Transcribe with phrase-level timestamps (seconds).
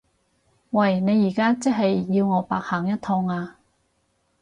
[0.71, 0.99] 喂！
[0.99, 3.57] 你而家即係要我白行一趟呀？